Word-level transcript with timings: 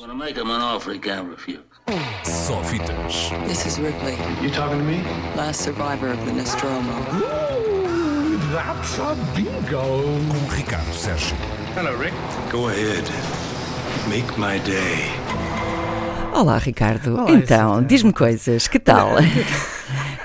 When 0.00 0.10
I 0.10 0.14
make 0.14 0.34
him 0.34 0.50
an 0.50 0.62
offer 0.62 0.94
he 0.94 0.98
can't 0.98 1.28
refuse. 1.28 1.60
Só 2.24 2.62
fitas. 2.64 3.30
This 3.46 3.66
is 3.66 3.78
Ripley, 3.78 4.16
You 4.40 4.50
talking 4.50 4.78
to 4.78 4.84
me? 4.84 5.02
last 5.36 5.60
survivor 5.60 6.08
of 6.08 6.24
the 6.24 6.32
Nostromo. 6.32 6.90
That's 8.50 8.98
a 8.98 9.14
bingo. 9.36 10.02
Com 10.30 10.48
Ricardo 10.56 10.90
Sérgio. 10.92 11.36
Hello, 11.74 11.94
Rick. 11.96 12.14
Go 12.50 12.68
ahead. 12.68 13.04
Make 14.08 14.38
my 14.38 14.58
day. 14.60 15.10
Olá, 16.32 16.56
Ricardo. 16.56 17.18
Olá, 17.18 17.32
então, 17.32 17.82
diz-me 17.82 18.14
coisas, 18.14 18.68
que 18.68 18.78
tal? 18.78 19.16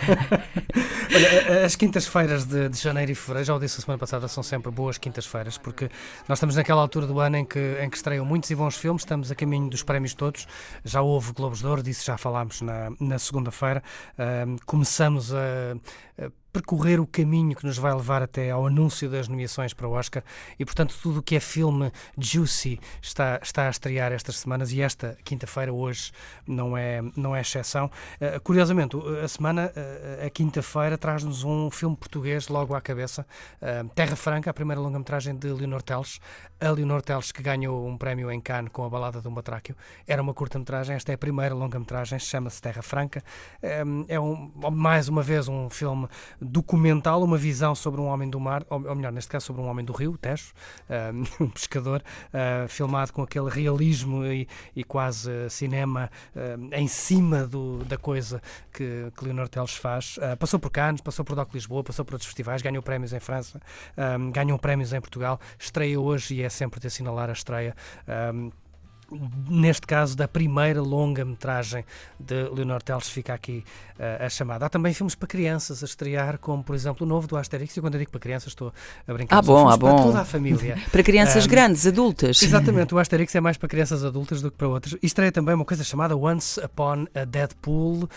Olha, 1.16 1.66
as 1.66 1.76
quintas-feiras 1.76 2.46
de, 2.46 2.70
de 2.70 2.78
janeiro 2.78 3.12
e 3.12 3.16
fevereiro, 3.16 3.46
já 3.46 3.56
o 3.56 3.60
disse 3.60 3.80
a 3.80 3.84
semana 3.84 3.98
passada, 3.98 4.28
são 4.28 4.44
sempre 4.44 4.72
boas 4.72 4.98
quintas-feiras, 4.98 5.58
porque 5.58 5.90
nós 6.28 6.38
estamos 6.38 6.56
naquela 6.56 6.82
altura 6.82 7.08
do 7.08 7.20
ano 7.20 7.38
em 7.38 7.46
que, 7.46 7.78
em 7.82 7.90
que 7.90 7.96
estreiam 7.96 8.26
muitos 8.26 8.50
e 8.50 8.56
bons 8.56 8.76
filmes, 8.76 9.04
estamos 9.04 9.32
a 9.32 9.36
caminho 9.36 9.70
dos 9.70 9.84
prémios 9.84 10.14
todos, 10.14 10.48
já 10.84 11.02
houve 11.02 11.32
Globos 11.32 11.60
de 11.60 11.68
Ouro, 11.68 11.82
disso 11.84 12.06
já 12.06 12.18
falámos 12.18 12.62
na, 12.62 12.92
na 13.00 13.20
segunda-feira, 13.20 13.84
Ahm, 14.18 14.58
começamos 14.66 15.34
a, 15.34 15.76
a 16.18 16.32
percorrer 16.56 17.02
o 17.02 17.06
caminho 17.06 17.54
que 17.54 17.66
nos 17.66 17.78
vai 17.78 17.94
levar 17.94 18.22
até 18.22 18.50
ao 18.50 18.66
anúncio 18.66 19.10
das 19.10 19.28
nomeações 19.28 19.74
para 19.74 19.86
o 19.90 19.92
Oscar 19.92 20.24
e, 20.58 20.64
portanto, 20.64 20.98
tudo 21.04 21.20
o 21.20 21.22
que 21.22 21.36
é 21.36 21.40
filme 21.42 21.92
juicy 22.18 22.80
está, 23.02 23.38
está 23.44 23.68
a 23.68 23.70
estrear 23.70 24.14
estas 24.14 24.38
semanas 24.38 24.72
e 24.72 24.82
esta 24.82 25.18
quinta-feira, 25.26 25.74
hoje, 25.74 26.14
não 26.48 26.78
é, 26.78 27.02
não 27.18 27.36
é 27.36 27.42
exceção. 27.42 27.92
Uh, 28.22 28.40
curiosamente, 28.42 28.96
a 29.22 29.28
semana, 29.28 29.70
uh, 29.76 30.26
a 30.26 30.30
quinta-feira, 30.30 30.98
traz-nos 30.98 31.44
um 31.44 31.70
filme 31.70 31.98
português 31.98 32.48
logo 32.48 32.74
à 32.74 32.80
cabeça, 32.80 33.28
uh, 33.62 33.90
Terra 33.90 34.16
Franca, 34.16 34.50
a 34.50 34.54
primeira 34.54 34.80
longa-metragem 34.80 35.36
de 35.36 35.50
Leonor 35.50 35.82
Teles. 35.82 36.22
A 36.62 36.70
Leonor 36.70 37.02
Teles, 37.02 37.34
que 37.34 37.44
ganhou 37.44 37.86
um 37.86 37.98
prémio 37.98 38.32
em 38.32 38.40
Cannes 38.40 38.72
com 38.72 38.86
a 38.86 38.90
Balada 38.90 39.20
de 39.20 39.28
um 39.28 39.34
Batráquio, 39.34 39.76
era 40.08 40.22
uma 40.22 40.34
curta-metragem, 40.34 40.96
esta 40.96 41.12
é 41.12 41.16
a 41.16 41.18
primeira 41.18 41.54
longa-metragem, 41.54 42.18
chama-se 42.18 42.62
Terra 42.62 42.82
Franca. 42.82 43.22
É 44.08 44.18
um, 44.18 44.52
mais 44.72 45.10
uma 45.10 45.22
vez 45.22 45.50
um 45.50 45.70
filme 45.70 46.08
documental, 46.46 47.24
uma 47.24 47.38
visão 47.38 47.76
sobre 47.76 48.02
um 48.02 48.06
homem 48.06 48.30
do 48.30 48.40
mar, 48.40 48.66
ou, 48.70 48.80
melhor, 48.80 49.12
neste 49.12 49.30
caso 49.30 49.46
sobre 49.48 49.62
um 49.62 49.66
homem 49.66 49.86
do 49.86 49.94
rio, 49.94 50.18
Tejo, 50.18 50.54
um, 51.40 51.44
um 51.46 51.50
pescador, 51.50 52.04
uh, 52.34 52.68
filmado 52.68 53.14
com 53.14 53.22
aquele 53.22 53.50
realismo 53.50 54.26
e, 54.26 54.48
e 54.76 54.84
quase 54.84 55.50
cinema 55.50 56.10
uh, 56.36 56.76
em 56.76 56.88
cima 56.88 57.46
do, 57.46 57.84
da 57.86 57.98
coisa 57.98 58.42
que, 58.72 59.12
que 59.18 59.26
Leonor 59.26 59.50
Teles 59.50 59.76
faz. 59.76 60.20
Passou 60.40 60.60
por 60.60 60.70
Cannes, 60.70 61.02
passou 61.02 61.24
por 61.24 61.36
Doc 61.36 61.54
Lisboa, 61.54 61.84
passou 61.84 62.06
por 62.06 62.14
outros 62.14 62.28
festivais, 62.28 62.62
ganhou 62.62 62.82
prémios 62.82 63.14
em 63.14 63.20
França, 63.20 63.60
ganhou 64.32 64.58
prémios 64.60 64.94
em 64.94 65.00
Portugal, 65.00 65.40
estreia 65.58 66.00
hoje 66.00 66.36
e 66.36 66.42
é 66.42 66.50
sempre 66.50 66.80
de 66.80 66.88
assinalar 66.88 67.30
a 67.30 67.34
estreia. 67.34 67.76
Neste 69.48 69.86
caso, 69.86 70.16
da 70.16 70.28
primeira 70.28 70.82
longa-metragem 70.82 71.86
de 72.20 72.50
Leonor 72.50 72.82
Teles, 72.82 73.08
fica 73.08 73.34
aqui 73.34 73.64
uh, 74.00 74.26
a 74.26 74.30
chamada. 74.30 74.66
Há 74.66 74.70
também 74.70 74.94
filmes 74.94 75.16
para 75.16 75.28
crianças 75.28 75.84
a 75.84 75.86
estrear, 75.86 76.40
como, 76.40 76.64
por 76.64 76.76
exemplo, 76.76 77.06
o 77.06 77.10
novo 77.10 77.28
do 77.28 77.38
Asterix. 77.38 77.76
E 77.78 77.82
quando 77.82 77.96
eu 77.96 78.00
digo 78.00 78.12
para 78.12 78.20
crianças, 78.20 78.50
estou 78.50 78.74
a 79.08 79.14
brincar. 79.14 79.38
Ah, 79.38 79.42
bom, 79.42 79.70
ah, 79.70 79.78
Para 79.78 79.92
bom. 79.92 80.04
toda 80.04 80.22
a 80.22 80.26
família. 80.26 80.78
Para 80.92 81.04
crianças 81.04 81.46
Um, 81.46 81.50
grandes, 81.50 81.86
adultas. 81.86 82.42
Exatamente, 82.42 82.94
o 82.96 83.00
Asterix 83.00 83.34
é 83.36 83.42
mais 83.42 83.58
para 83.58 83.68
crianças 83.68 84.04
adultas 84.04 84.42
do 84.42 84.50
que 84.50 84.58
para 84.58 84.68
outras. 84.68 84.98
E 85.02 85.06
estreia 85.06 85.32
também 85.32 85.54
uma 85.54 85.66
coisa 85.66 85.84
chamada 85.84 86.16
Once 86.16 86.60
Upon 86.60 87.06
a 87.14 87.26
Deadpool. 87.26 88.04
Uh, 88.04 88.10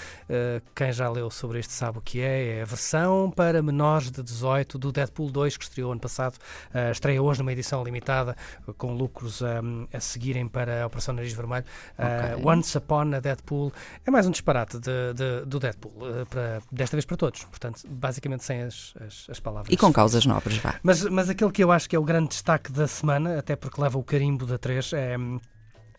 quem 0.75 0.92
já 0.92 1.09
leu 1.09 1.31
sobre 1.31 1.61
isto 1.61 1.72
sabe 1.72 1.98
o 1.98 2.00
que 2.00 2.20
é. 2.20 2.59
É 2.59 2.62
a 2.62 2.64
versão 2.64 3.31
para 3.34 3.62
menores 3.62 4.11
de 4.11 4.22
18 4.22 4.78
do 4.78 4.92
Deadpool 4.92 5.31
2, 5.31 5.56
que 5.56 5.64
estreou 5.64 5.92
ano 5.92 6.00
passado. 6.00 6.36
Uh, 6.75 6.91
estreia 6.92 7.22
hoje 7.22 7.41
numa 7.41 7.53
edição 7.53 7.83
limitada, 7.83 8.36
com 8.77 8.94
lucros 8.94 9.42
um, 9.42 9.86
a 9.92 10.00
seguirem 10.00 10.47
para 10.48 10.77
a 10.82 10.86
Operação 10.86 11.14
Nariz 11.14 11.32
Vermelho. 11.32 11.64
Uh, 11.98 12.34
Ok. 12.34 12.44
Once 12.46 12.76
Upon 12.78 13.14
a 13.14 13.20
Deadpool 13.20 13.72
é 14.06 14.10
mais 14.10 14.26
um 14.26 14.30
disparate 14.30 14.78
de, 14.78 15.14
de- 15.14 15.44
do 15.46 15.58
Deadpool, 15.58 15.92
uh, 15.92 16.26
para, 16.26 16.60
desta 16.72 16.96
vez 16.96 17.04
para 17.04 17.16
todos. 17.16 17.44
Portanto, 17.44 17.82
basicamente 17.88 18.44
sem 18.44 18.62
as, 18.62 18.94
as, 19.00 19.26
as 19.30 19.40
palavras. 19.40 19.72
E 19.72 19.76
com 19.76 19.92
causas 19.92 20.25
nobres, 20.26 20.58
vá. 20.58 20.78
Mas, 20.82 21.03
mas 21.04 21.28
aquele 21.28 21.50
que 21.53 21.62
eu 21.62 21.70
acho 21.72 21.88
que 21.88 21.97
é 21.97 21.98
o 21.98 22.04
grande 22.04 22.28
destaque 22.28 22.70
da 22.72 22.86
semana, 22.86 23.38
até 23.38 23.56
porque 23.56 23.80
leva 23.80 23.98
o 23.98 24.03
carimbo 24.04 24.47
da 24.47 24.58
3, 24.58 24.92
é, 24.92 25.16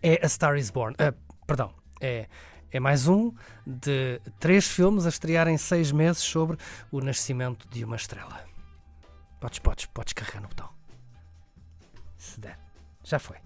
é 0.02 0.26
A 0.26 0.30
Star 0.30 0.56
is 0.58 0.70
Born. 0.70 0.96
Ah, 1.00 1.14
perdão, 1.46 1.74
é, 2.02 2.28
é 2.72 2.80
mais 2.80 3.08
um 3.08 3.34
de 3.66 4.20
três 4.40 4.68
filmes 4.68 5.06
a 5.06 5.10
estrear 5.10 5.48
em 5.48 5.58
seis 5.58 5.92
meses 5.92 6.22
sobre 6.22 6.58
o 6.92 7.02
nascimento 7.02 7.68
de 7.70 7.84
uma 7.84 7.96
estrela. 7.96 8.40
Podes, 9.40 9.60
podes, 9.60 9.86
podes 9.88 10.14
carregar 10.14 10.42
no 10.42 10.48
botão. 10.50 10.70
Se 12.18 12.40
der. 12.40 12.60
Já 13.04 13.18
foi. 13.20 13.38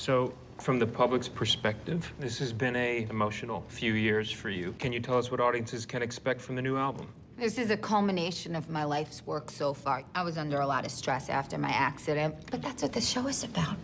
So, 0.00 0.32
from 0.56 0.78
the 0.78 0.86
public's 0.86 1.28
perspective, 1.28 2.10
this 2.18 2.38
has 2.38 2.54
been 2.54 2.74
a 2.74 3.06
emotional 3.10 3.62
few 3.68 3.92
years 3.92 4.30
for 4.30 4.48
you. 4.48 4.74
Can 4.78 4.94
you 4.94 5.00
tell 5.00 5.18
us 5.18 5.30
what 5.30 5.40
audiences 5.40 5.84
can 5.84 6.00
expect 6.00 6.40
from 6.40 6.56
the 6.56 6.62
new 6.62 6.78
album? 6.78 7.12
This 7.36 7.58
is 7.58 7.68
a 7.68 7.76
culmination 7.76 8.56
of 8.56 8.70
my 8.70 8.84
life's 8.84 9.26
work 9.26 9.50
so 9.50 9.74
far. 9.74 10.02
I 10.14 10.22
was 10.22 10.38
under 10.38 10.60
a 10.60 10.66
lot 10.66 10.86
of 10.86 10.90
stress 10.90 11.28
after 11.28 11.58
my 11.58 11.68
accident, 11.68 12.34
but 12.50 12.62
that's 12.62 12.82
what 12.82 12.94
the 12.94 13.00
show 13.02 13.26
is 13.26 13.44
about. 13.44 13.76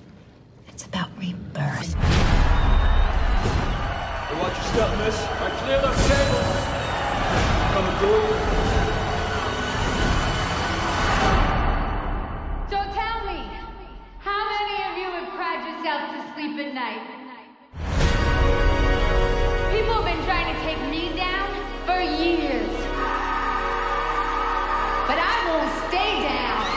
It's 0.69 0.87
about 0.87 1.10
rebirth. 1.19 1.94
Watch 4.41 4.56
your 4.56 4.65
step, 4.72 4.97
miss. 4.97 5.21
I 5.21 5.50
clear 5.60 5.83
those 5.83 6.00
tables. 6.09 6.65
Coming 7.75 7.97
through. 7.98 8.66
Yourself 15.86 16.10
to 16.10 16.34
sleep 16.34 16.58
at 16.58 16.74
night? 16.74 17.00
People 19.70 19.94
have 19.94 20.04
been 20.04 20.24
trying 20.24 20.52
to 20.52 20.60
take 20.62 20.80
me 20.91 21.14
down 21.14 21.48
for 21.86 22.00
years. 22.00 22.70
But 25.06 25.19
I 25.22 25.34
won't 25.47 25.70
stay 25.86 26.22
down. 26.22 26.75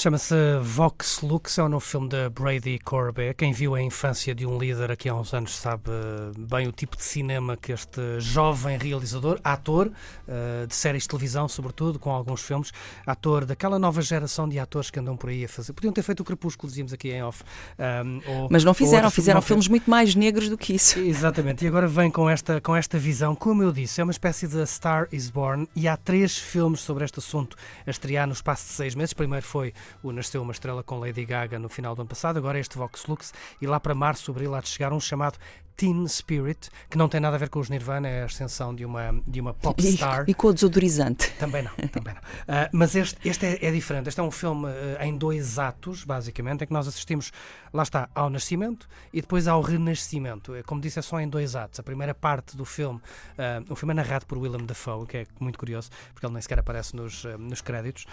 Chama-se 0.00 0.34
Vox 0.62 1.20
Lux, 1.20 1.58
é 1.58 1.62
o 1.62 1.68
novo 1.68 1.84
filme 1.84 2.08
da 2.08 2.30
Brady 2.30 2.78
Corbet. 2.78 3.34
Quem 3.34 3.52
viu 3.52 3.74
a 3.74 3.82
infância 3.82 4.34
de 4.34 4.46
um 4.46 4.56
líder 4.56 4.90
aqui 4.90 5.10
há 5.10 5.14
uns 5.14 5.34
anos 5.34 5.54
sabe 5.54 5.90
eh, 5.90 6.32
bem 6.38 6.66
o 6.66 6.72
tipo 6.72 6.96
de 6.96 7.02
cinema 7.02 7.54
que 7.54 7.70
este 7.70 8.18
jovem 8.18 8.78
realizador, 8.78 9.38
ator 9.44 9.92
eh, 10.26 10.64
de 10.66 10.74
séries 10.74 11.02
de 11.02 11.08
televisão, 11.10 11.46
sobretudo, 11.48 11.98
com 11.98 12.10
alguns 12.10 12.40
filmes, 12.40 12.72
ator 13.06 13.44
daquela 13.44 13.78
nova 13.78 14.00
geração 14.00 14.48
de 14.48 14.58
atores 14.58 14.88
que 14.90 14.98
andam 14.98 15.18
por 15.18 15.28
aí 15.28 15.44
a 15.44 15.48
fazer. 15.50 15.74
Podiam 15.74 15.92
ter 15.92 16.00
feito 16.02 16.20
o 16.20 16.24
Crepúsculo, 16.24 16.70
dizíamos 16.70 16.94
aqui 16.94 17.10
em 17.10 17.22
off. 17.22 17.44
um, 17.78 18.22
ou- 18.26 18.48
Mas 18.50 18.64
não 18.64 18.72
fizeram, 18.72 19.10
fizeram 19.10 19.42
filmes 19.42 19.68
muito 19.68 19.90
mais 19.90 20.14
negros 20.14 20.48
do 20.48 20.56
que 20.56 20.72
isso. 20.72 20.98
Exatamente, 20.98 21.62
e 21.62 21.68
agora 21.68 21.86
vem 21.86 22.10
com 22.10 22.26
esta, 22.30 22.58
com 22.58 22.74
esta 22.74 22.98
visão, 22.98 23.34
como 23.34 23.62
eu 23.62 23.70
disse, 23.70 24.00
é 24.00 24.04
uma 24.04 24.12
espécie 24.12 24.48
de 24.48 24.66
Star 24.66 25.08
is 25.12 25.28
Born 25.28 25.68
e 25.76 25.86
há 25.86 25.94
três 25.94 26.38
filmes 26.38 26.80
sobre 26.80 27.04
este 27.04 27.18
assunto 27.18 27.54
a 27.86 27.90
estrear 27.90 28.26
no 28.26 28.32
espaço 28.32 28.64
de 28.66 28.72
seis 28.72 28.94
meses. 28.94 29.12
Primeiro 29.12 29.44
foi 29.44 29.74
o 30.02 30.12
Nasceu 30.12 30.42
uma 30.42 30.52
Estrela 30.52 30.82
com 30.82 30.98
Lady 30.98 31.24
Gaga 31.24 31.58
no 31.58 31.68
final 31.68 31.94
do 31.94 32.02
ano 32.02 32.08
passado, 32.08 32.36
agora 32.38 32.58
este 32.58 32.76
Vox 32.76 33.06
Lux 33.06 33.32
e 33.60 33.66
lá 33.66 33.78
para 33.80 33.94
março, 33.94 34.30
abril 34.30 34.54
há 34.54 34.60
de 34.60 34.68
chegar 34.68 34.92
um 34.92 35.00
chamado 35.00 35.38
Teen 35.80 36.06
Spirit, 36.08 36.68
que 36.90 36.98
não 36.98 37.08
tem 37.08 37.18
nada 37.20 37.36
a 37.36 37.38
ver 37.38 37.48
com 37.48 37.58
os 37.58 37.70
Nirvana, 37.70 38.06
é 38.06 38.20
a 38.20 38.24
ascensão 38.26 38.74
de 38.74 38.84
uma, 38.84 39.18
de 39.26 39.40
uma 39.40 39.54
pop 39.54 39.82
E, 39.82 39.96
star. 39.96 40.24
e 40.28 40.34
com 40.34 40.48
o 40.48 40.52
desodorizante. 40.52 41.30
Também 41.38 41.62
não, 41.62 41.70
também 41.88 42.12
não. 42.12 42.20
Ah, 42.46 42.68
mas 42.70 42.94
este, 42.94 43.16
este 43.26 43.46
é, 43.46 43.58
é 43.64 43.70
diferente. 43.70 44.08
Este 44.08 44.20
é 44.20 44.22
um 44.22 44.30
filme 44.30 44.66
ah, 44.98 45.06
em 45.06 45.16
dois 45.16 45.58
atos, 45.58 46.04
basicamente, 46.04 46.64
em 46.64 46.66
que 46.66 46.72
nós 46.72 46.86
assistimos, 46.86 47.32
lá 47.72 47.82
está, 47.82 48.10
ao 48.14 48.28
nascimento 48.28 48.86
e 49.10 49.22
depois 49.22 49.48
ao 49.48 49.62
renascimento. 49.62 50.54
É, 50.54 50.62
Como 50.62 50.82
disse, 50.82 50.98
é 50.98 51.02
só 51.02 51.18
em 51.18 51.28
dois 51.28 51.56
atos. 51.56 51.80
A 51.80 51.82
primeira 51.82 52.14
parte 52.14 52.58
do 52.58 52.66
filme, 52.66 53.00
ah, 53.38 53.62
o 53.70 53.74
filme 53.74 53.92
é 53.92 53.94
narrado 53.94 54.26
por 54.26 54.36
Willem 54.36 54.66
Dafoe, 54.66 55.06
que 55.06 55.16
é 55.16 55.26
muito 55.40 55.58
curioso, 55.58 55.88
porque 56.12 56.26
ele 56.26 56.34
nem 56.34 56.42
sequer 56.42 56.58
aparece 56.58 56.94
nos, 56.94 57.24
nos 57.38 57.62
créditos. 57.62 58.04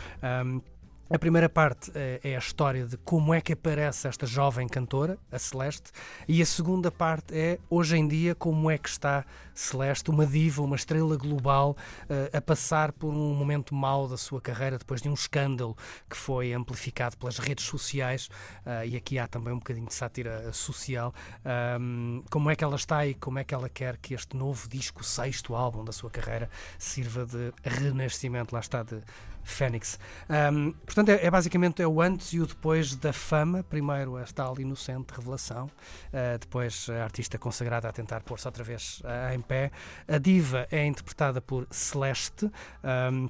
A 1.10 1.18
primeira 1.18 1.48
parte 1.48 1.90
eh, 1.96 2.20
é 2.22 2.36
a 2.36 2.40
história 2.40 2.86
de 2.86 2.98
como 2.98 3.34
é 3.34 3.40
que 3.40 3.54
aparece 3.54 4.08
esta 4.08 4.26
jovem 4.26 4.68
cantora, 4.68 5.18
a 5.32 5.40
Celeste, 5.40 5.92
e 6.28 6.42
a 6.42 6.46
segunda 6.46 6.92
parte 6.92 7.34
é, 7.34 7.60
hoje 7.70 7.96
em 7.96 8.06
dia, 8.06 8.36
como 8.36 8.70
é 8.70 8.78
que 8.78 8.90
está 8.90 9.26
Celeste, 9.54 10.10
uma 10.10 10.26
diva, 10.26 10.62
uma 10.62 10.76
estrela 10.76 11.16
global, 11.16 11.78
eh, 12.10 12.30
a 12.38 12.42
passar 12.42 12.92
por 12.92 13.14
um 13.14 13.34
momento 13.34 13.74
mau 13.74 14.08
da 14.08 14.18
sua 14.18 14.42
carreira, 14.42 14.78
depois 14.78 15.02
de 15.02 15.08
um 15.08 15.14
escândalo 15.14 15.78
que 16.10 16.18
foi 16.18 16.54
amplificado 16.54 17.16
pelas 17.18 17.38
redes 17.38 17.66
sociais, 17.66 18.30
eh, 18.66 18.88
e 18.90 18.98
aqui 18.98 19.18
há 19.18 19.28
também 19.28 19.54
um 19.54 19.60
bocadinho 19.60 19.88
de 19.88 19.94
sátira 19.94 20.52
social, 20.52 21.14
ahm, 21.46 22.22
como 22.30 22.52
é 22.52 22.56
que 22.56 22.64
ela 22.64 22.76
está 22.76 23.08
e 23.08 23.14
como 23.14 23.40
é 23.40 23.46
que 23.46 23.54
ela 23.54 23.70
quer 23.70 23.96
que 23.98 24.14
este 24.14 24.36
novo 24.36 24.68
disco, 24.68 25.04
sexto 25.04 25.56
álbum 25.56 25.86
da 25.86 25.94
sua 25.94 26.10
carreira, 26.12 26.50
sirva 26.78 27.26
de 27.26 27.54
renascimento, 27.64 28.54
lá 28.54 28.60
está, 28.60 28.84
de 28.84 29.02
Fênix. 29.50 30.00
Um, 30.30 30.72
portanto, 30.72 31.10
é, 31.10 31.26
é 31.26 31.32
basicamente 31.32 31.82
é 31.82 31.88
o 31.88 32.02
antes 32.02 32.34
e 32.34 32.40
o 32.40 32.46
depois 32.46 32.96
da 32.96 33.12
fama. 33.14 33.64
Primeiro 33.64 34.18
esta 34.18 34.38
tal 34.38 34.60
inocente 34.60 35.12
revelação, 35.16 35.66
uh, 35.66 36.38
depois 36.40 36.88
a 36.90 37.04
artista 37.04 37.40
consagrada 37.40 37.90
a 37.90 37.92
tentar 37.92 38.22
pôr-se 38.22 38.48
outra 38.48 38.64
vez 38.64 39.02
uh, 39.02 39.34
em 39.34 39.42
pé. 39.42 39.72
A 40.08 40.20
diva 40.20 40.68
é 40.70 40.86
interpretada 40.86 41.42
por 41.42 41.66
Celeste. 41.72 42.52
Um, 42.84 43.28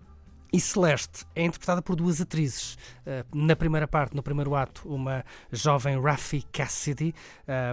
E 0.58 0.60
Celeste 0.60 1.24
é 1.36 1.44
interpretada 1.44 1.84
por 1.84 1.96
duas 1.96 2.20
atrizes. 2.20 2.80
Uh, 3.06 3.38
na 3.38 3.56
primeira 3.56 3.88
parte, 3.88 4.16
no 4.16 4.24
primeiro 4.24 4.56
ato, 4.56 4.90
uma 4.90 5.24
jovem 5.52 6.02
Rafi 6.02 6.42
Cassidy, 6.52 7.14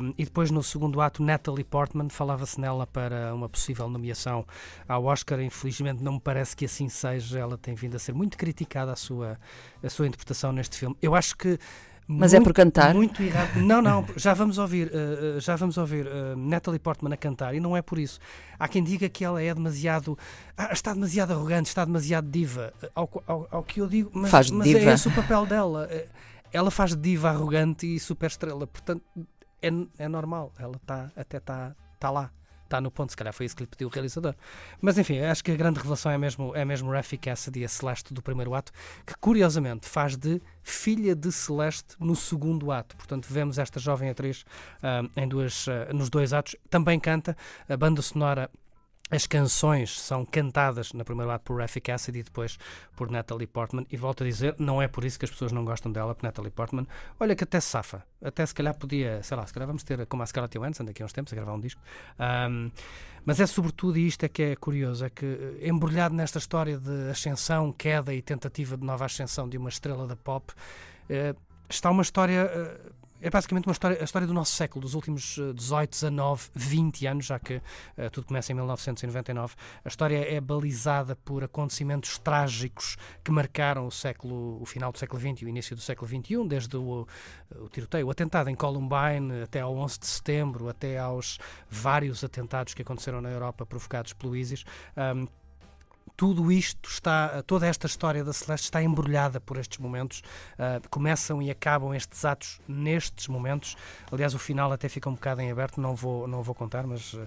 um, 0.03 0.13
e 0.19 0.25
depois 0.27 0.51
no 0.51 0.63
segundo 0.63 1.01
ato, 1.01 1.23
Natalie 1.23 1.65
Portman. 1.65 2.11
Falava-se 2.11 2.61
nela 2.61 2.87
para 2.87 3.35
uma 3.35 3.49
possível 3.49 3.89
nomeação 3.89 4.45
ao 4.87 5.07
Oscar. 5.07 5.41
Infelizmente, 5.41 6.03
não 6.03 6.13
me 6.13 6.21
parece 6.21 6.55
que 6.55 6.67
assim 6.67 6.91
seja. 6.91 7.39
Ela 7.39 7.57
tem 7.57 7.75
vindo 7.75 7.97
a 7.97 7.99
ser 7.99 8.13
muito 8.13 8.37
criticada 8.37 8.93
a 8.93 8.97
sua, 8.97 9.41
a 9.83 9.89
sua 9.89 10.07
interpretação 10.07 10.53
neste 10.53 10.77
filme. 10.77 10.95
Eu 11.01 11.15
acho 11.15 11.39
que 11.39 11.59
mas 12.07 12.33
muito, 12.33 12.43
é 12.43 12.45
por 12.45 12.53
cantar? 12.53 12.95
Muito 12.95 13.23
errado. 13.23 13.57
Não, 13.57 13.81
não, 13.81 14.05
já 14.17 14.35
vamos 14.35 14.59
ouvir, 14.59 14.89
uh, 14.89 15.41
já 15.41 15.57
vamos 15.57 15.79
ouvir 15.79 16.07
uh, 16.07 16.37
Natalie 16.37 16.79
Portman 16.79 17.13
a 17.15 17.17
cantar 17.17 17.55
e 17.55 17.61
não 17.61 17.77
é 17.77 17.83
por 17.83 17.99
isso. 17.99 18.19
Há 18.59 18.69
quem 18.69 18.83
diga 18.83 19.09
que 19.09 19.25
ela 19.25 19.43
é 19.43 19.55
demasiado. 19.55 20.19
Ah, 20.57 20.73
está 20.73 20.93
demasiado 20.93 21.33
arrogante, 21.33 21.69
está 21.69 21.85
demasiado 21.85 22.29
diva. 22.31 22.73
Ao, 22.95 23.11
ao, 23.27 23.49
ao 23.51 23.63
que 23.63 23.81
eu 23.81 23.87
digo, 23.87 24.11
mas, 24.13 24.31
faz 24.31 24.51
mas 24.51 24.67
diva. 24.69 24.91
é 24.91 24.95
esse 24.95 25.09
o 25.09 25.13
papel 25.13 25.47
dela. 25.47 25.89
Ela 26.53 26.71
faz 26.71 26.95
diva 26.95 27.31
arrogante 27.31 27.87
e 27.87 27.99
super 27.99 28.27
estrela, 28.27 28.67
portanto 28.67 29.03
é, 29.63 29.71
é 29.99 30.09
normal. 30.09 30.53
Ela 30.59 30.79
tá, 30.85 31.11
até 31.17 31.39
está 31.39 31.75
tá 31.99 32.11
lá 32.11 32.31
está 32.75 32.81
no 32.81 32.91
ponto, 32.91 33.11
se 33.11 33.17
calhar 33.17 33.33
foi 33.33 33.47
isso 33.47 33.55
que 33.57 33.63
lhe 33.63 33.69
pediu 33.69 33.89
o 33.89 33.91
realizador. 33.91 34.35
Mas 34.81 34.99
enfim, 34.99 35.21
acho 35.21 35.45
que 35.45 35.53
a 35.53 35.57
grande 35.57 35.79
revelação 35.79 36.11
é 36.11 36.19
mesmo, 36.19 36.55
é 36.55 36.65
mesmo 36.65 36.91
Raffi 36.91 37.17
Cassidy, 37.17 37.65
a 37.65 37.69
Celeste 37.69 38.13
do 38.13 38.21
primeiro 38.21 38.55
ato, 38.55 38.73
que 39.07 39.15
curiosamente 39.21 39.89
faz 39.89 40.17
de 40.17 40.41
filha 40.63 41.15
de 41.15 41.31
Celeste 41.31 41.95
no 42.01 42.17
segundo 42.17 42.73
ato. 42.73 42.97
Portanto, 42.97 43.27
vemos 43.31 43.59
esta 43.59 43.79
jovem 43.79 44.11
atriz 44.11 44.45
uh, 44.83 45.09
em 45.17 45.29
duas, 45.29 45.67
uh, 45.67 45.95
nos 45.95 46.11
dois 46.11 46.33
atos. 46.33 46.57
Também 46.69 46.99
canta, 46.99 47.37
a 47.69 47.77
banda 47.77 48.03
sonora 48.03 48.51
as 49.11 49.27
canções 49.27 50.01
são 50.01 50.25
cantadas 50.25 50.93
na 50.93 51.05
primeira 51.05 51.35
ato 51.35 51.45
por 51.45 51.61
Raffi 51.61 51.81
Cassidy 51.81 52.21
e 52.21 52.23
depois 52.23 52.59
por 52.97 53.11
Natalie 53.11 53.47
Portman. 53.47 53.87
E 53.91 53.97
volto 53.97 54.25
a 54.25 54.27
dizer, 54.27 54.57
não 54.59 54.81
é 54.81 54.89
por 54.89 55.05
isso 55.05 55.19
que 55.19 55.27
as 55.27 55.31
pessoas 55.31 55.53
não 55.53 55.65
gostam 55.65 55.93
dela, 55.93 56.15
por 56.15 56.25
Natalie 56.25 56.51
Portman. 56.51 56.87
Olha 57.21 57.37
que 57.37 57.45
até 57.45 57.61
safa. 57.61 58.05
Até 58.23 58.45
se 58.47 58.55
calhar 58.55 58.75
podia, 58.75 59.23
sei 59.23 59.37
lá, 59.37 59.47
se 59.47 59.53
calhar 59.53 59.67
vamos 59.67 59.83
ter 59.83 60.07
como 60.07 60.23
a 60.23 60.27
Scarlett 60.27 60.59
Johansson 60.59 60.85
daqui 60.85 61.03
a 61.03 61.07
uns 61.07 61.13
tempos 61.13 61.33
a 61.33 61.37
gravar 61.37 61.53
um 61.53 61.61
disco. 61.61 61.81
Um, 62.19 62.71
mas 63.27 63.41
é 63.41 63.47
sobretudo, 63.47 63.99
e 63.99 64.07
isto 64.07 64.25
é 64.25 64.29
que 64.29 64.43
é 64.43 64.57
curioso, 64.57 65.05
é 65.05 65.11
que 65.11 65.25
eh, 65.25 65.69
embrulhado 65.69 66.15
nesta 66.15 66.39
história 66.39 66.79
de 66.79 67.11
ascensão, 67.11 67.73
queda 67.73 68.13
e 68.13 68.21
tentativa 68.21 68.77
de 68.77 68.85
nova 68.85 69.07
ascensão 69.07 69.49
de 69.49 69.57
uma 69.57 69.71
estrela 69.71 70.07
da 70.07 70.17
pop, 70.17 70.53
uh, 70.53 71.39
está 71.69 71.91
uma 71.91 72.03
história... 72.03 72.51
Uh, 72.91 72.94
é 73.25 73.31
basicamente 73.31 73.67
uma 73.67 73.73
história, 73.73 73.97
a 73.99 74.05
história 74.05 74.29
do 74.29 74.35
nosso 74.35 74.53
século, 74.53 74.83
dos 74.83 74.93
últimos 74.93 75.39
18, 75.55 75.91
19, 75.91 76.51
20 76.55 77.07
anos, 77.07 77.25
já 77.25 77.39
que 77.39 77.57
uh, 77.57 78.11
tudo 78.13 78.27
começa 78.27 78.53
em 78.53 78.55
1999. 78.55 79.55
A 79.83 79.89
história 79.89 80.31
é 80.31 80.39
balizada 80.43 81.17
por 81.17 81.43
acontecimentos 81.43 82.19
trágicos 82.19 82.99
que 83.25 83.31
marcaram 83.31 83.87
o 83.87 83.91
século, 83.91 84.61
o 84.61 84.67
final 84.67 84.93
do 84.93 84.99
século 84.99 85.19
XX 85.19 85.41
e 85.41 85.45
o 85.47 85.49
início 85.49 85.75
do 85.75 85.81
século 85.81 86.07
XXI, 86.07 86.47
desde 86.47 86.77
o, 86.77 87.09
o 87.57 87.69
tiroteio, 87.71 88.07
o 88.07 88.11
atentado 88.11 88.51
em 88.51 88.55
Columbine, 88.55 89.45
até 89.45 89.61
ao 89.61 89.75
11 89.75 90.01
de 90.01 90.07
setembro, 90.07 90.69
até 90.69 90.99
aos 90.99 91.39
vários 91.71 92.23
atentados 92.23 92.75
que 92.75 92.83
aconteceram 92.83 93.23
na 93.23 93.31
Europa 93.31 93.65
provocados 93.65 94.13
pelo 94.13 94.37
ISIS. 94.37 94.67
Um, 94.99 95.27
tudo 96.17 96.51
isto 96.53 96.89
está, 96.89 97.43
toda 97.43 97.67
esta 97.67 97.87
história 97.87 98.23
da 98.23 98.33
Celeste 98.33 98.67
está 98.67 98.83
embrulhada 98.83 99.41
por 99.41 99.57
estes 99.57 99.79
momentos. 99.79 100.23
Uh, 100.55 100.89
começam 100.89 101.43
e 101.43 101.51
acabam 101.51 101.95
estes 101.95 102.25
atos 102.25 102.61
nestes 102.69 103.29
momentos. 103.29 103.77
Aliás, 104.11 104.35
o 104.35 104.39
final 104.39 104.73
até 104.73 104.89
fica 104.89 105.09
um 105.09 105.15
bocado 105.15 105.41
em 105.41 105.51
aberto, 105.51 105.81
não 105.81 105.95
vou, 105.95 106.27
não 106.27 106.43
vou 106.43 106.55
contar, 106.55 106.87
mas. 106.87 107.15
Uh, 107.15 107.27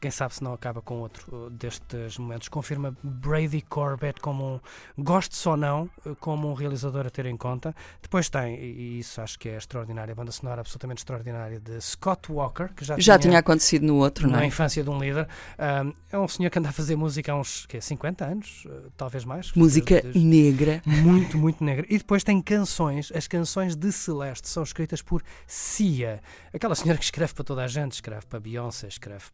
quem 0.00 0.10
sabe 0.10 0.34
se 0.34 0.42
não 0.42 0.52
acaba 0.52 0.80
com 0.80 1.00
outro 1.00 1.50
destes 1.50 2.18
momentos. 2.18 2.48
Confirma 2.48 2.96
Brady 3.02 3.62
Corbett 3.62 4.20
como 4.20 4.60
um, 4.96 5.02
goste 5.02 5.48
ou 5.48 5.56
não, 5.56 5.90
como 6.20 6.48
um 6.48 6.54
realizador 6.54 7.06
a 7.06 7.10
ter 7.10 7.26
em 7.26 7.36
conta. 7.36 7.74
Depois 8.00 8.28
tem, 8.28 8.56
e 8.58 8.98
isso 9.00 9.20
acho 9.20 9.38
que 9.38 9.48
é 9.48 9.56
extraordinário, 9.56 10.12
a 10.12 10.14
banda 10.14 10.30
sonora 10.30 10.60
absolutamente 10.60 10.98
extraordinária 10.98 11.60
de 11.60 11.80
Scott 11.80 12.30
Walker, 12.30 12.68
que 12.74 12.84
já, 12.84 12.96
já 12.98 13.18
tinha, 13.18 13.30
tinha 13.30 13.38
acontecido 13.38 13.86
no 13.86 13.96
outro, 13.96 14.26
não 14.26 14.36
Na 14.36 14.44
é? 14.44 14.46
infância 14.46 14.82
de 14.82 14.90
um 14.90 14.98
líder. 14.98 15.28
Um, 15.58 15.92
é 16.10 16.18
um 16.18 16.28
senhor 16.28 16.50
que 16.50 16.58
anda 16.58 16.68
a 16.68 16.72
fazer 16.72 16.96
música 16.96 17.32
há 17.32 17.36
uns 17.36 17.66
quê, 17.66 17.80
50 17.80 18.24
anos, 18.24 18.66
talvez 18.96 19.24
mais. 19.24 19.52
Música 19.52 20.00
de, 20.02 20.18
negra. 20.18 20.82
Muito, 20.84 21.36
muito 21.36 21.62
negra. 21.62 21.86
E 21.88 21.98
depois 21.98 22.22
tem 22.22 22.40
canções, 22.40 23.10
as 23.14 23.26
canções 23.26 23.74
de 23.74 23.90
Celeste 23.92 24.48
são 24.48 24.62
escritas 24.62 25.02
por 25.02 25.22
Cia, 25.46 26.22
aquela 26.52 26.74
senhora 26.74 26.98
que 26.98 27.04
escreve 27.04 27.34
para 27.34 27.44
toda 27.44 27.64
a 27.64 27.68
gente, 27.68 27.92
escreve 27.92 28.26
para 28.26 28.38
Beyoncé, 28.40 28.88
escreve 28.88 29.24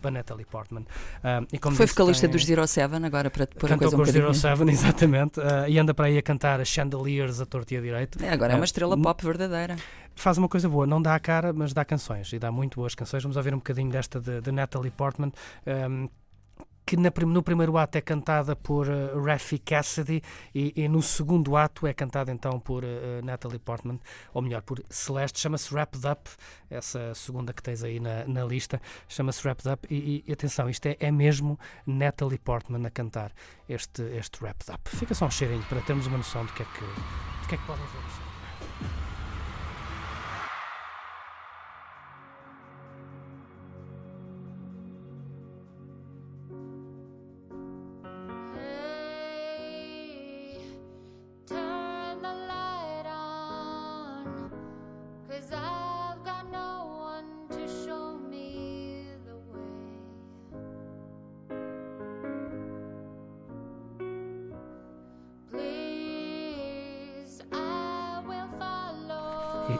para 0.00 0.10
Natalie 0.10 0.44
Portman. 0.44 0.82
Uh, 0.82 1.46
e 1.52 1.58
como 1.58 1.76
Foi 1.76 1.86
disse, 1.86 1.94
vocalista 1.94 2.26
tem... 2.26 2.30
dos 2.30 2.44
Zero 2.44 2.66
Seven, 2.66 3.04
agora 3.04 3.30
para 3.30 3.46
pôr 3.46 3.66
a 3.66 3.68
Cantou 3.70 3.90
coisa 3.90 3.96
um 3.96 4.02
os 4.02 4.10
Zero 4.10 4.26
bocadinho. 4.26 4.40
Seven, 4.40 4.68
exatamente, 4.72 5.40
uh, 5.40 5.68
e 5.68 5.78
anda 5.78 5.94
para 5.94 6.06
aí 6.06 6.18
a 6.18 6.22
cantar 6.22 6.64
Chandeliers 6.64 7.40
a 7.40 7.46
torto 7.46 7.74
e 7.74 7.76
a 7.76 7.80
direito. 7.80 8.22
É, 8.22 8.30
agora 8.30 8.52
é 8.52 8.56
uma 8.56 8.62
Uh, 8.62 8.64
estrela 8.64 9.00
pop 9.00 9.24
verdadeira. 9.24 9.76
Faz 10.14 10.38
uma 10.38 10.48
coisa 10.48 10.68
boa, 10.68 10.86
não 10.86 11.00
dá 11.00 11.14
a 11.14 11.20
cara, 11.20 11.52
mas 11.52 11.72
dá 11.72 11.84
canções, 11.84 12.32
e 12.32 12.38
dá 12.38 12.50
muito 12.50 12.76
boas 12.80 12.94
canções. 12.94 13.22
Vamos 13.22 13.36
ouvir 13.36 13.52
um 13.52 13.58
bocadinho 13.58 13.90
desta 13.90 14.20
de, 14.20 14.40
de 14.40 14.50
Natalie 14.50 14.90
Portman. 14.90 15.30
Um, 15.66 16.08
que 16.86 16.96
no 16.96 17.42
primeiro 17.42 17.76
ato 17.76 17.98
é 17.98 18.00
cantada 18.00 18.54
por 18.54 18.86
uh, 18.88 19.20
Raffi 19.20 19.58
Cassidy 19.58 20.22
e, 20.54 20.72
e, 20.76 20.88
no 20.88 21.02
segundo 21.02 21.56
ato 21.56 21.84
é 21.84 21.92
cantada 21.92 22.30
então 22.30 22.60
por 22.60 22.84
uh, 22.84 23.24
Natalie 23.24 23.58
Portman, 23.58 23.98
ou 24.32 24.40
melhor, 24.40 24.62
por 24.62 24.80
Celeste. 24.88 25.40
Chama-se 25.40 25.74
Wrapped 25.74 26.06
Up, 26.06 26.30
essa 26.70 27.12
segunda 27.14 27.52
que 27.52 27.60
tens 27.60 27.82
aí 27.82 27.98
na, 27.98 28.24
na 28.26 28.44
lista, 28.44 28.80
chama-se 29.08 29.44
Wrapped 29.44 29.68
Up. 29.68 29.86
E, 29.92 30.22
e, 30.28 30.32
atenção, 30.32 30.70
isto 30.70 30.86
é, 30.86 30.96
é 31.00 31.10
mesmo 31.10 31.58
Natalie 31.84 32.38
Portman 32.38 32.86
a 32.86 32.90
cantar 32.90 33.32
este, 33.68 34.02
este 34.16 34.40
Wrapped 34.40 34.70
Up. 34.70 34.88
Fica 34.88 35.12
só 35.12 35.26
um 35.26 35.30
cheirinho 35.30 35.64
para 35.64 35.80
termos 35.80 36.06
uma 36.06 36.18
noção 36.18 36.46
do 36.46 36.52
que 36.52 36.62
é 36.62 36.66
que, 36.66 37.48
que, 37.48 37.54
é 37.56 37.58
que 37.58 37.66
podem 37.66 37.84
ver. 37.84 39.05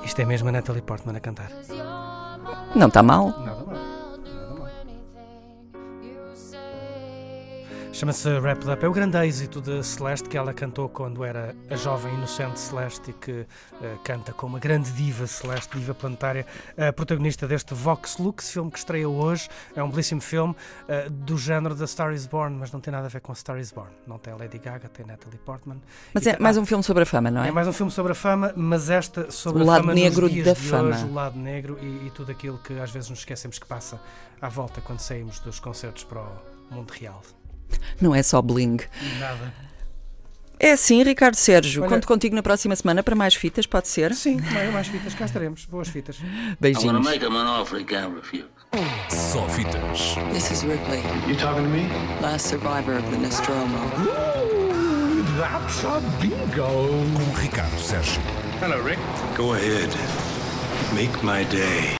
Isto 0.05 0.21
é 0.21 0.25
mesmo 0.25 0.49
a 0.49 0.53
Natalie 0.53 0.83
Portman 0.83 1.17
a 1.17 1.21
cantar. 1.21 1.51
Não 2.75 2.89
está 2.89 3.03
mal. 3.03 3.31
Nada 3.45 3.56
Chama-se 7.97 8.29
Wrapped 8.29 8.69
Up. 8.69 8.85
É 8.85 8.89
o 8.89 8.93
grande 8.93 9.17
êxito 9.17 9.59
de 9.59 9.83
Celeste 9.83 10.29
que 10.29 10.37
ela 10.37 10.53
cantou 10.53 10.87
quando 10.87 11.25
era 11.25 11.57
a 11.71 11.77
jovem 11.77 12.13
inocente 12.13 12.61
Celeste 12.61 13.11
e 13.11 13.15
que 13.15 13.33
uh, 13.33 13.47
canta 14.05 14.35
como 14.35 14.59
a 14.59 14.61
grande 14.61 14.93
diva 14.93 15.27
Celeste, 15.27 15.79
diva 15.79 15.95
planetária, 15.95 16.45
a 16.77 16.93
protagonista 16.93 17.49
deste 17.49 17.73
Vox 17.73 18.19
Lux, 18.19 18.51
filme 18.51 18.71
que 18.71 18.77
estreia 18.77 19.09
hoje. 19.09 19.49
É 19.75 19.83
um 19.83 19.89
belíssimo 19.89 20.21
filme 20.21 20.55
uh, 20.55 21.09
do 21.11 21.39
género 21.39 21.75
da 21.75 21.87
Star 21.87 22.13
is 22.13 22.27
Born, 22.27 22.59
mas 22.59 22.71
não 22.71 22.81
tem 22.81 22.93
nada 22.93 23.07
a 23.07 23.09
ver 23.09 23.23
com 23.23 23.33
a 23.33 23.35
Star 23.35 23.59
is 23.59 23.73
Born. 23.73 23.91
Não 24.07 24.19
tem 24.19 24.35
a 24.35 24.37
Lady 24.37 24.59
Gaga, 24.59 24.91
tem 24.91 25.07
Natalie 25.07 25.39
Portman. 25.39 25.81
Mas 26.13 26.27
é 26.27 26.39
mais 26.39 26.59
um 26.59 26.67
filme 26.67 26.85
sobre 26.85 27.05
a 27.05 27.07
fama, 27.07 27.31
não 27.31 27.45
é? 27.45 27.49
é 27.49 27.51
mais 27.51 27.67
um 27.67 27.73
filme 27.73 27.91
sobre 27.91 28.13
a 28.13 28.15
fama, 28.15 28.53
mas 28.55 28.91
esta 28.91 29.31
sobre 29.31 29.63
O 29.63 29.65
a 29.65 29.69
lado 29.69 29.81
fama 29.81 29.95
negro 29.95 30.27
nos 30.27 30.33
dias 30.33 30.45
da 30.45 30.53
de 30.53 30.61
fama. 30.61 30.91
hoje, 30.91 31.05
o 31.07 31.15
lado 31.15 31.39
negro 31.39 31.79
e, 31.81 32.09
e 32.09 32.13
tudo 32.15 32.31
aquilo 32.31 32.59
que 32.59 32.79
às 32.79 32.91
vezes 32.91 33.09
nos 33.09 33.21
esquecemos 33.21 33.59
que 33.59 33.65
passa 33.65 33.99
à 34.39 34.51
volta 34.51 34.83
quando 34.83 35.01
saímos 35.01 35.39
dos 35.41 35.59
concertos 35.59 36.05
para 36.05 36.21
o 36.21 36.75
mundo 36.75 36.91
real. 36.91 37.23
Não 38.01 38.15
é 38.15 38.23
só 38.23 38.41
bling. 38.43 38.79
Nada. 39.19 39.55
É 40.59 40.73
assim, 40.73 41.03
Ricardo 41.03 41.35
Sérgio. 41.35 41.83
Olha- 41.83 41.91
Conto 41.91 42.07
contigo 42.07 42.35
na 42.35 42.43
próxima 42.43 42.75
semana 42.75 43.03
para 43.03 43.15
mais 43.15 43.35
fitas, 43.35 43.67
pode 43.67 43.89
ser? 43.89 44.15
Sim, 44.15 44.41
mais, 44.53 44.73
mais 44.73 44.87
fitas, 44.89 45.15
cá 45.15 45.27
estaremos. 45.27 45.67
Boas 45.67 45.89
fitas. 45.89 46.17
I'm 46.19 46.57
Beijinhos. 46.59 47.05
make 47.05 47.23
him 47.23 47.37
an 47.37 47.47
offer 47.47 47.79
he 47.79 47.85
can't 47.85 48.15
refuse. 48.15 48.47
Só 49.11 49.47
fitas. 49.51 50.17
This 50.33 50.51
is 50.51 50.63
Ripley, 50.65 51.03
You 51.29 51.37
talking 51.37 51.65
to 51.65 51.69
me? 51.71 51.87
last 52.23 52.47
survivor 52.49 52.97
of 52.99 53.05
the 53.11 53.19
Nostromo. 53.19 53.77
Ooh, 54.01 55.23
that's 55.39 55.85
a 55.85 56.01
bingo. 56.21 56.89
Com 57.15 57.41
Ricardo 57.41 57.77
Sérgio. 57.79 58.21
Hello, 58.61 58.83
Rick. 58.83 58.99
Go 59.37 59.53
ahead. 59.55 59.91
Make 60.95 61.23
my 61.23 61.45
day. 61.45 61.91